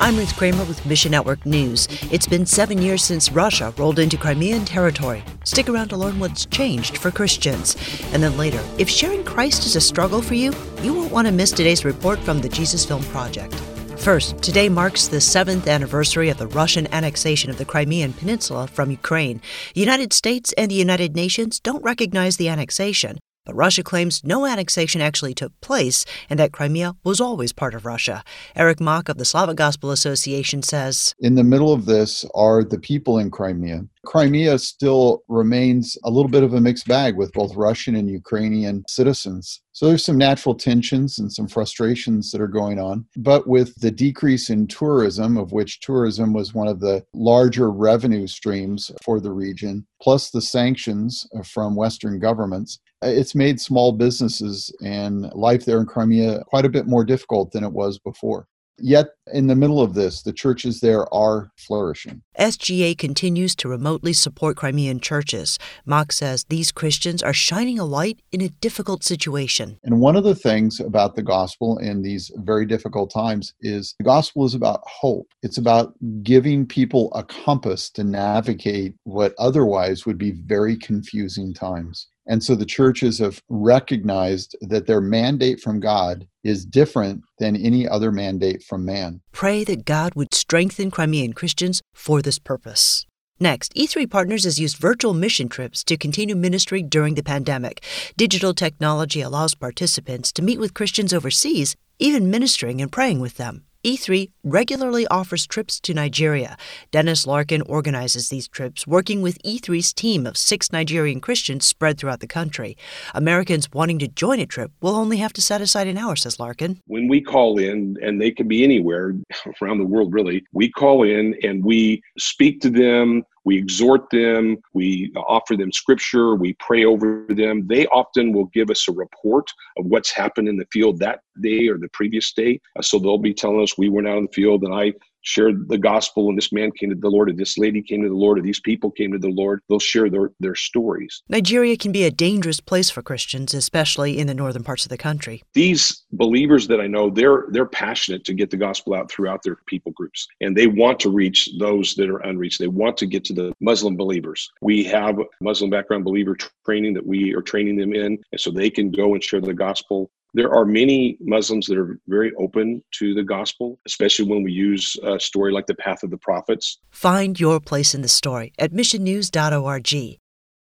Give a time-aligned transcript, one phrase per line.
[0.00, 1.88] I'm Ruth Kramer with Mission Network News.
[2.12, 5.24] It's been seven years since Russia rolled into Crimean territory.
[5.42, 7.76] Stick around to learn what's changed for Christians.
[8.12, 11.32] And then later, if sharing Christ is a struggle for you, you won't want to
[11.32, 13.54] miss today's report from the Jesus Film Project.
[13.98, 18.92] First, today marks the seventh anniversary of the Russian annexation of the Crimean Peninsula from
[18.92, 19.42] Ukraine.
[19.74, 23.18] The United States and the United Nations don't recognize the annexation,
[23.48, 27.86] but Russia claims no annexation actually took place and that Crimea was always part of
[27.86, 28.22] Russia.
[28.54, 32.78] Eric Mock of the Slavic Gospel Association says In the middle of this are the
[32.78, 33.86] people in Crimea.
[34.08, 38.82] Crimea still remains a little bit of a mixed bag with both Russian and Ukrainian
[38.88, 39.60] citizens.
[39.72, 43.04] So there's some natural tensions and some frustrations that are going on.
[43.18, 48.26] But with the decrease in tourism, of which tourism was one of the larger revenue
[48.26, 55.30] streams for the region, plus the sanctions from Western governments, it's made small businesses and
[55.34, 58.48] life there in Crimea quite a bit more difficult than it was before.
[58.78, 62.22] Yet, in the middle of this, the churches there are flourishing.
[62.38, 65.58] SGA continues to remotely support Crimean churches.
[65.84, 69.78] Mock says these Christians are shining a light in a difficult situation.
[69.82, 74.04] And one of the things about the gospel in these very difficult times is the
[74.04, 75.28] gospel is about hope.
[75.42, 82.08] It's about giving people a compass to navigate what otherwise would be very confusing times.
[82.28, 87.88] And so the churches have recognized that their mandate from God is different than any
[87.88, 89.22] other mandate from man.
[89.32, 93.06] Pray that God would strengthen Crimean Christians for this purpose.
[93.40, 97.84] Next, E3 Partners has used virtual mission trips to continue ministry during the pandemic.
[98.16, 103.64] Digital technology allows participants to meet with Christians overseas, even ministering and praying with them.
[103.88, 106.58] E3 regularly offers trips to Nigeria.
[106.90, 112.20] Dennis Larkin organizes these trips, working with E3's team of six Nigerian Christians spread throughout
[112.20, 112.76] the country.
[113.14, 116.38] Americans wanting to join a trip will only have to set aside an hour, says
[116.38, 116.82] Larkin.
[116.86, 119.14] When we call in, and they can be anywhere
[119.62, 123.22] around the world really, we call in and we speak to them.
[123.48, 127.66] We exhort them, we offer them scripture, we pray over them.
[127.66, 131.66] They often will give us a report of what's happened in the field that day
[131.68, 132.60] or the previous day.
[132.78, 134.92] Uh, so they'll be telling us we went out in the field and I
[135.22, 138.08] shared the gospel and this man came to the Lord, or this lady came to
[138.08, 139.60] the Lord, or these people came to the Lord.
[139.68, 141.22] They'll share their, their stories.
[141.28, 144.98] Nigeria can be a dangerous place for Christians, especially in the northern parts of the
[144.98, 145.42] country.
[145.54, 149.56] These believers that I know, they're they're passionate to get the gospel out throughout their
[149.66, 150.26] people groups.
[150.40, 152.58] And they want to reach those that are unreached.
[152.58, 154.50] They want to get to the Muslim believers.
[154.62, 158.70] We have Muslim background believer training that we are training them in, and so they
[158.70, 163.14] can go and share the gospel there are many Muslims that are very open to
[163.14, 166.78] the gospel, especially when we use a story like the Path of the Prophets.
[166.90, 170.18] Find your place in the story at missionnews.org.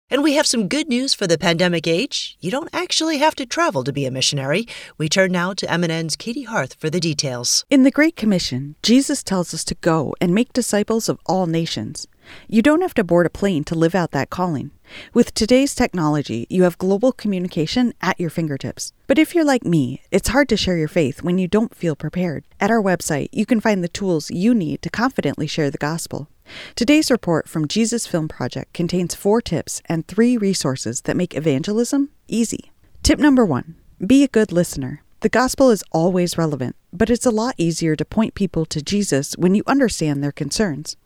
[0.09, 2.38] And we have some good news for the pandemic age.
[2.40, 4.68] You don't actually have to travel to be a missionary.
[4.97, 7.66] We turn now to MNN's Katey Hearth for the details.
[7.69, 12.06] In the Great Commission, Jesus tells us to go and make disciples of all nations.
[12.47, 14.72] You don't have to board a plane to live out that calling.
[15.13, 18.94] With today's technology, you have global communication at your fingertips.
[19.07, 21.95] But if you're like me, it's hard to share your faith when you don't feel
[21.95, 22.45] prepared.
[22.59, 26.29] At our website, you can find the tools you need to confidently share the gospel.
[26.75, 32.09] Today's report from Jesus Film Project contains four tips and three resources that make evangelism
[32.28, 32.72] easy.
[33.01, 33.75] Tip number one
[34.06, 35.02] be a good listener.
[35.23, 39.38] The gospel is always relevant, but it's a lot easier to point people to Jesus
[39.38, 40.97] when you understand their concerns.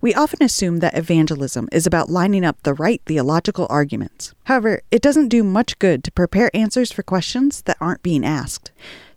[0.00, 4.32] We often assume that evangelism is about lining up the right theological arguments.
[4.44, 8.70] However, it doesn't do much good to prepare answers for questions that aren't being asked.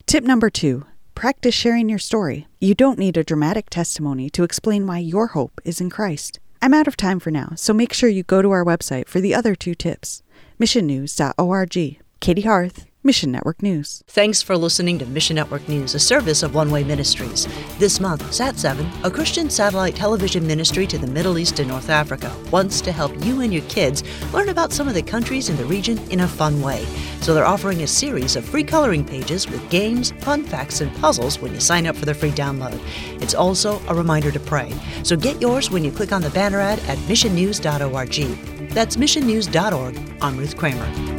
[0.07, 2.47] Tip number two practice sharing your story.
[2.59, 6.40] You don't need a dramatic testimony to explain why your hope is in Christ.
[6.63, 9.22] I'm out of time for now, so make sure you go to our website for
[9.22, 10.23] the other two tips
[10.59, 12.01] missionnews.org.
[12.19, 14.03] Katey Hearth, Mission Network News.
[14.07, 17.47] Thanks for listening to Mission Network News, a service of One Way Ministries.
[17.79, 22.35] This month, Sat7, a Christian satellite television ministry to the Middle East and North Africa,
[22.51, 24.03] wants to help you and your kids
[24.34, 26.84] learn about some of the countries in the region in a fun way.
[27.22, 31.40] So they're offering a series of free coloring pages with games, fun facts, and puzzles
[31.40, 32.78] when you sign up for the free download.
[33.22, 34.73] It's also a reminder to pray.
[35.03, 38.70] So get yours when you click on the banner ad at missionnews.org.
[38.72, 39.97] That's missionnews.org.
[40.22, 41.16] I'm Ruth Kramer.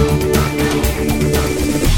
[0.00, 1.89] どんどんどんどん」